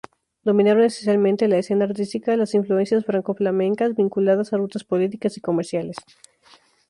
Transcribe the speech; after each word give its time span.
Dominaron 0.41 0.81
esencialmente 0.81 1.47
la 1.47 1.59
escena 1.59 1.85
artística 1.85 2.35
las 2.35 2.55
influencias 2.55 3.05
franco-flamencas, 3.05 3.93
vinculadas 3.95 4.51
a 4.51 4.57
rutas 4.57 4.83
políticas 4.83 5.37
y 5.37 5.41
comerciales. 5.41 5.95